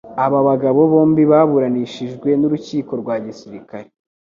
Aba 0.25 0.39
bagabo 0.47 0.79
bombi 0.91 1.23
baburanishijwe 1.31 2.29
n’urukiko 2.39 2.91
rwa 3.01 3.15
gisirikare. 3.25 3.89